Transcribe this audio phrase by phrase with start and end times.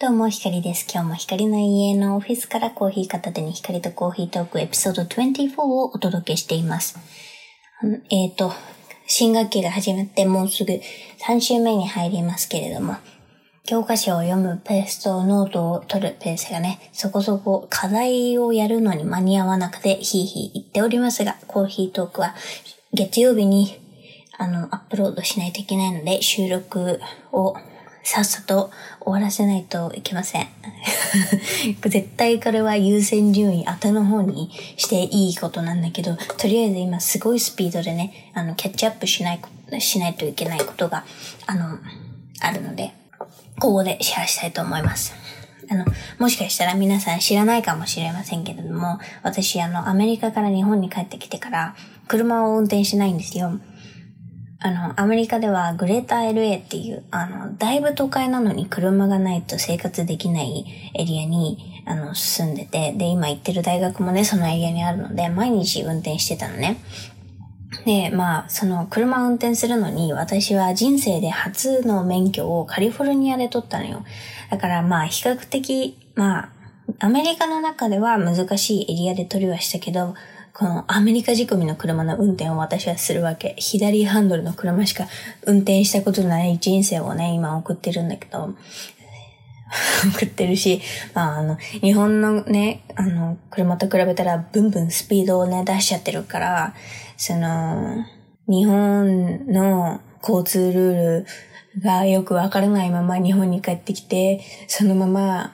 [0.00, 0.86] どうも、ひかりです。
[0.90, 6.98] 今日もひかりの家のオフィスからコーヒー片手にひかりとコーヒートークエピソード24をお届けしています。
[8.10, 8.50] えっ、と、
[9.06, 12.96] 新学期が始まってもうすぐ3週目に入りますけれども、
[13.66, 22.34] 教科書を読むペースとノートを取るペースがね、そこそこ課題をやるのに間に合わなくてヒーヒー言っておりますが、コーヒートークは
[22.94, 23.78] 月曜日に
[24.38, 27.00] あの、アップロードしないといけないので、収録
[27.30, 27.54] を
[28.04, 30.46] さっさと終わらせないといけません。
[31.80, 39.40] 絶対これは優先順位後の方にしていいことなんだけど、とりあえず今すごいスピードでね、あの、キャッチアップしない、
[39.80, 41.04] しないといけないことが、
[41.46, 41.78] あの、
[42.40, 42.92] あるので、
[43.58, 45.14] ここでシェアしたいと思います。
[45.70, 45.86] あの、
[46.18, 51.74] もしかしたら皆さん知らないかもしれませんけれども、私、あの、アメリカから日本に帰ってきてから、
[52.06, 53.58] 車を運転しないんですよ。
[54.66, 66.78] あの、アメリカではグレーター LA っていう、あの、だいぶ都会なのに車がないと生活できないエリアに、あの、住んでて、で、今行ってる大学もね、そのエリアにあるので、毎日運転してたのね。
[67.84, 74.02] で、まあ、その車を運転するのに、私は人生で初の免許をカリフォルニアで取ったのよ。
[74.50, 76.48] だからまあ、比較的、まあ、
[77.00, 80.14] アメリカの中では難しいエリアで取りはしたけど、
[80.56, 83.56] このアメリカ仕込みの車の運転を私はするわけ。
[83.58, 85.08] 左ハンドルの車しか
[85.42, 88.54] 運転したことのない人生をね、今送ってるんだけど、
[90.14, 90.80] 送ってるし、
[91.12, 96.74] まああの、日本のね、あの、車と比べたらブンブンスピードをね、出しちゃってるから、
[97.16, 98.04] その、
[98.46, 101.26] 日本の交通ルール
[101.82, 105.52] がよくわからないまま日本に帰ってきて、そのまま、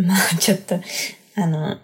[0.00, 0.74] まあちょっと、
[1.36, 1.78] あの、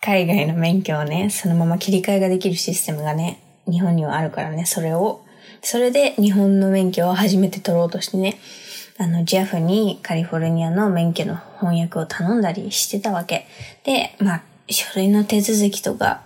[0.00, 5.24] 海外の免許をね、そのまま切り替えができるシステムがね、日本にはあるからね、それを、
[5.60, 8.38] それで日本の免許を初めて取ろうとしてね、
[8.98, 13.46] あの、JAF にカリフォルニアの免許の翻訳を頼んだりしてたわけ。
[13.84, 16.22] で、まあ、書類の手続きとか、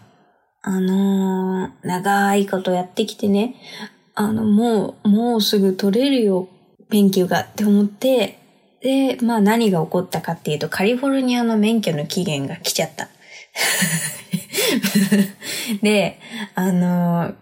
[0.63, 3.57] あのー長いことやってきてね、
[4.15, 6.49] あの、もう、もうすぐ取れるよ、
[6.89, 8.39] 免許がって思って、
[8.81, 13.09] で、まあ何が起こったかっていうと、カリフォルニアの免許の期限が来ちゃった。
[15.83, 16.19] で、
[16.55, 17.35] あの、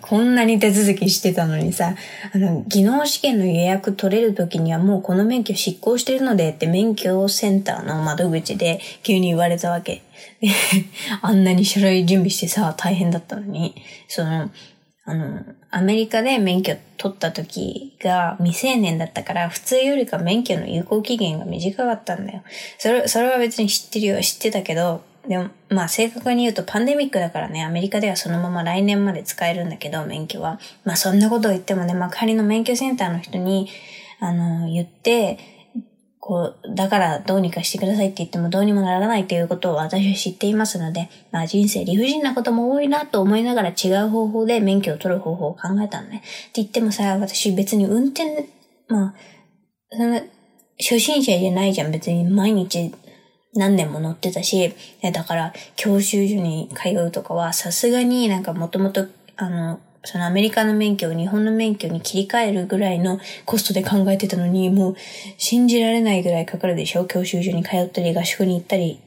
[0.00, 1.96] こんなに手続きしてたのにさ、
[2.32, 10.02] あの、技能試験の予約取れる時にはもうこの免許執行してるのでって免許センターの窓口で急に言われたわけ。
[11.22, 13.74] あんなに書類準備してさ、大変だったのに、
[14.08, 14.50] その、
[15.04, 22.42] あの、アメリカで免許取った時が未成年だったから、普通よりか免許の有効期限が短かったんだよ。
[22.78, 30.58] それ、それは別に知ってるよ、知ってたけど、でも、まあ正確に言うとパンデミックだからね、アメリカではそのまま来年まで使えるんだけど、免許は。
[30.84, 33.68] まあそんなことを言ってもね、幕張の免許センターの人に、
[34.18, 35.38] あの、言って、
[36.20, 46.18] こう、だからどうにかしてくださいって言ってもどうにもならないということを私は知っていますので、まあ人生理不尽なことも多いなと思いながら違う方法で免許を取る方法を考えたのね。
[46.18, 48.48] って言ってもさ、私別に運転、
[48.88, 49.14] まあ、
[49.90, 50.20] その、
[50.78, 51.90] 初心者じゃないじゃん。
[51.90, 52.94] 別に毎日
[53.54, 54.74] 何年も乗ってたし、
[55.12, 59.06] だから教習所に通うとかはさすがになんかもともと、
[59.36, 64.96] あの、そのアメリカの免許を日本の免許に切り替えるぐらいのコストで考えてたのに、もう
[65.36, 67.04] 信じられないぐらいかかるでしょ？
[67.04, 69.00] 教習所に通ったり合宿に行ったり。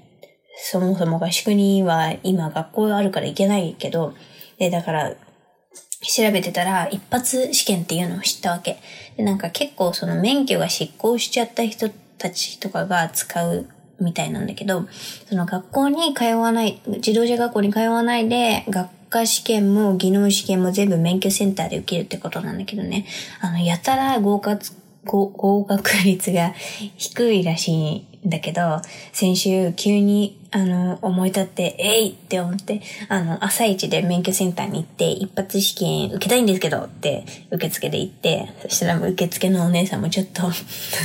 [0.55, 4.13] そもそも合宿には今学校あるから行けないけど、
[4.59, 8.77] で、だから調べてたら一発試験っていうのを知ったわけ。
[9.17, 11.89] で、なんか結構その免許が執行しちゃった人
[12.19, 13.67] たちとかが使う
[14.03, 14.87] みたいなんだけど、
[15.29, 23.05] その学校に通わない、自動車学校に通わないで、学科試験も技能試験も全部免許センターで受けるってことなんだけどね。
[23.41, 24.65] あの、やたら合格、
[25.05, 26.53] 合格率が
[26.97, 40.43] 低いらしいだけど、先週急に、あの、思い立って、えいって思って、あの、朝一で免許センターに行って、一発試験受けたいんですけどって、受付で行って、そしたら受付のお姉さんもちょっと、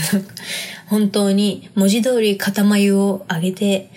[0.88, 3.91] 本当に文字通り肩眉を上げて、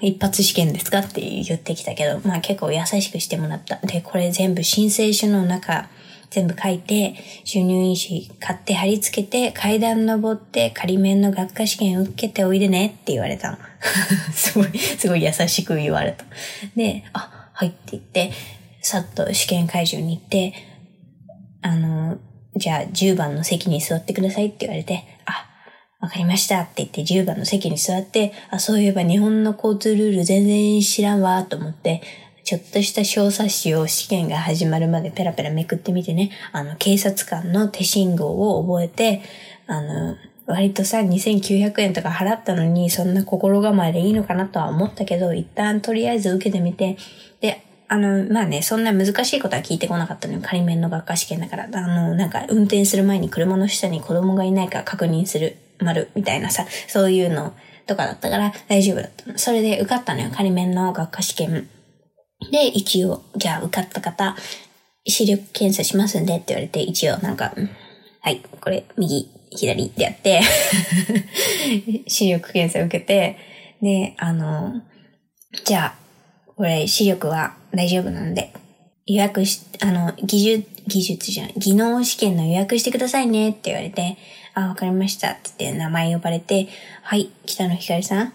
[0.00, 0.98] 一発試験ですか？
[0.98, 3.76] って言ってきたけど、まあ結構優しくしてもらった。
[3.86, 5.88] で、これ全部申請書の中、
[6.32, 7.14] 全部書いて、
[7.44, 13.58] 収入印紙買って貼り付けて、階段登って仮面の学科試験受けておいでねって言われたの。
[14.32, 16.24] すごい、すごい優しく言われた。
[16.74, 18.32] で、あ、はいって言って、
[18.80, 20.54] さっと試験会場に行って、
[21.60, 22.16] あの、
[22.56, 25.46] じゃあ10番の席に座ってくださいって言われて、あ、
[26.00, 32.00] わかりましたって言って10番の席に座って、あ、そういえば日本の交通ルール全然知らんわと思って、
[32.44, 39.22] ちょっとした小冊子を試験が始まるまでペラペラめくってみてね、あの、警察官の手信号を覚えて、
[39.66, 40.16] あの、
[40.46, 46.96] 割とさ、2900円とか払ったのに、そんな心構えでいいのかなとは思ったけど、一旦とりあえず受けてみて、
[47.40, 50.40] で、あの、まあね、そんな難しいことは聞いてこなかったのよ。
[50.42, 51.64] 仮面の学科試験だから。
[51.64, 57.54] あの、なんか、運転する前に車の下に子供がいないか確認する、丸、みたいなさ、そういうの
[57.86, 59.38] とかだったから大丈夫だったの。
[59.38, 60.30] それで受かったのよ。
[60.34, 61.68] 仮面の学科試験。
[62.52, 64.36] で、一応、じゃあ受かった方、
[65.06, 67.54] 視力検査しますんでって言われて、一応なんか、
[68.20, 70.42] はい、これ、右、左ってやって
[72.06, 73.38] 視力検査受けて、
[73.80, 74.82] で、あの、
[75.64, 75.94] じゃあ、
[76.54, 78.52] これ視力は大丈夫なんで、
[79.06, 84.18] 予約し、あの、技術、技術じゃん、技能試験の予約してくださいねって言われて、
[84.52, 86.68] あ、わかりましたって言って名前呼ばれて、
[87.02, 88.32] はい、北野ひかりさん。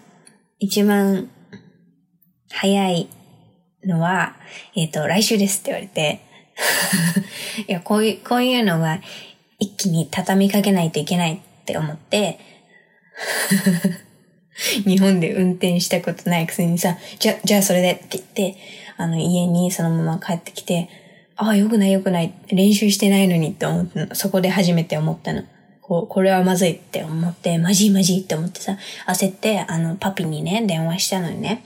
[0.58, 1.30] 一番
[2.50, 3.08] 早い
[3.84, 4.36] のは、
[4.74, 6.20] えっ、ー、と、来週ですって言われて、
[7.68, 9.00] いや、こういう、こういうのは
[9.58, 12.38] 一気に畳みかけないといけないって思って、
[14.84, 18.56] 日本で運転したことないくせにさ、じゃ、じゃあそれでって言って、
[18.96, 20.88] あの家にそのまま帰ってきて、
[21.36, 22.34] ああ、よくないよくない。
[22.48, 24.14] 練習してないのにって思ったの。
[24.16, 25.44] そこで初めて思ったの。
[25.82, 28.76] こう、これはまずいって思って、まじいまじいって思ってさ、
[29.06, 31.62] 焦って、あの、パピにね、電話したのにね。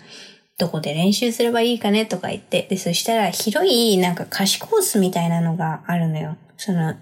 [0.58, 6.36] どこで練習すればいいかねとか言って、で、そしたら広いなんか貸しコースみたいなのがあるのよ。
[6.56, 6.94] その、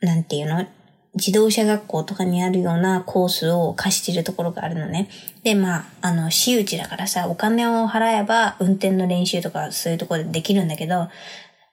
[0.00, 0.66] なんていうの？
[1.14, 5.08] 自動車学校とかにあるようなコースを貸してるところがあるのね。
[5.42, 11.08] で、まあ、あの、私有地だからさ、お金を払えば運転の練習とかそういうところでできるんだけど、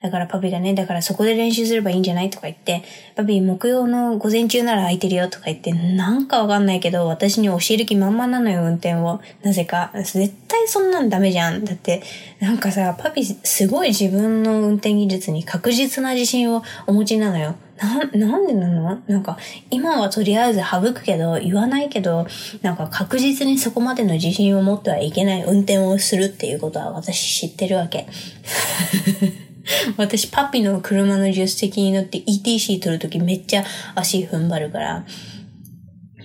[0.02, 2.84] だからパピがね、だからそこで練習すればいいんじゃないとか言って、
[3.16, 9.20] パピ木曜の午前中なら空いてるよとか言って、なんかわかんないけど、私に教える気満々なのよ、運転を。
[9.44, 9.92] なぜか。
[9.96, 10.30] 絶
[10.66, 11.64] 対そんなんダメじゃん。
[11.64, 12.02] だって、
[12.40, 17.56] なんかさ、パピすごい自分の運転技術に確実な自信をお持ちなのよ。
[17.78, 19.02] な、なんでなの？
[19.08, 19.38] なんか、
[19.70, 22.28] 今はとりあえず省くけど、言わないけど、
[22.62, 28.08] なんか確実にそこまでの自信を持ってはいけない運転をするっていうことは私知ってるわけ。
[29.98, 33.66] 私、パピの車の助手席に乗って ETC 取るときめっちゃ
[33.96, 35.06] 足踏ん張るから。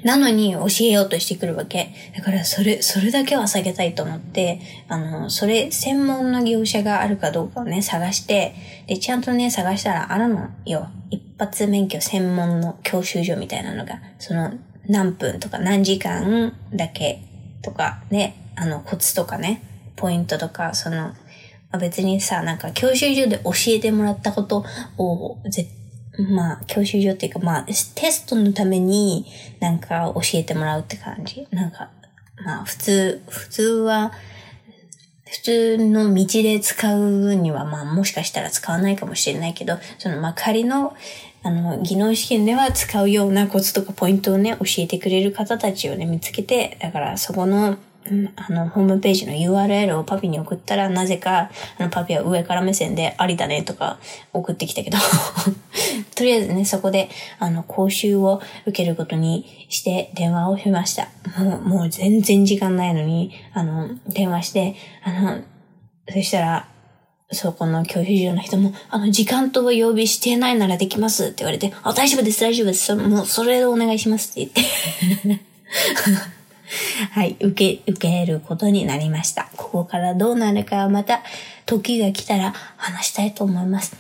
[0.05, 1.93] なのに教えようとしてくるわけ。
[2.17, 8.55] だからそれ、それだけは避けたいと思って、あの、それ、専門の業者があるかどうかをね、探して、
[8.87, 10.88] で、ちゃんとね、探したらあるのよ。
[11.11, 14.52] 一発免許専門の教習所みたいなのが、その、
[14.88, 17.23] 何分とか何時間だけ
[17.62, 19.62] とかね、あの、コツとかね、
[19.97, 21.14] ポイントとか、その、ま
[21.73, 24.64] あ、別にさ、なんか教習所で教えてもらったこと
[24.99, 25.38] を、
[26.28, 27.72] まあ、教習所っていうか、まあ、テ
[28.11, 29.26] ストのために
[29.61, 31.46] なんか教えてもらうって感じ。
[31.50, 31.90] なんか、
[32.44, 34.12] まあ、普通、普通は、
[35.26, 40.94] 普通の道で使うには、まあ、もしかしたら使わないかもしれないけど、その、まあ、仮の、
[41.43, 47.78] あの、技能試験では使うようなコツとかポイントをね、教えてくれる方たちをね、見つけて、だからそこの
[48.37, 53.99] あの、ホームページの URL をパピに送ったら、なぜか、あの、パピは上から目線でありだねとか
[54.32, 54.99] 送ってきたけど
[56.17, 57.08] とりあえずね、そこで、
[57.38, 61.08] あの、講習を受けることにして電話をしました。
[61.38, 64.75] もう、もう全然時間ないのに、あの、電話して、
[65.05, 65.41] あの、
[66.08, 66.69] そしたら、
[67.32, 72.95] そこの教習所の人も、あの、時間と曜日してないならできますって言われて、あ、大丈夫です、大丈夫です。
[72.95, 74.50] もう、それでお願いしますって
[75.25, 75.45] 言って
[77.12, 79.49] はい、受け、受けることになりました。
[79.57, 81.23] ここからどうなるかはまた
[81.67, 83.97] 時が来たら話したいと思います。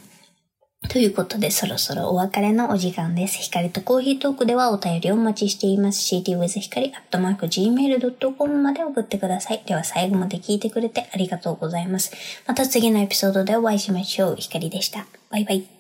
[0.88, 3.36] ということで、そろそろお別れのお時間です。
[3.38, 6.00] 光とコーヒートークではお便りをお待ちしています。
[6.16, 9.62] ctwithhikari.gmail.com まで送ってください。
[9.66, 12.12] では最後まで聞いてくれてありがとうございます。
[12.46, 14.36] また次のエピソードでお会いしましょう。
[14.38, 15.06] 光でした。
[15.30, 15.79] バイバイ。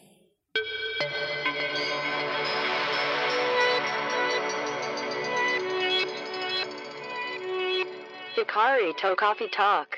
[8.60, 9.88] Sorry, Toe Coffee Talk.